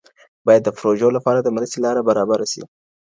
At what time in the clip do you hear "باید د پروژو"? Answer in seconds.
0.45-1.07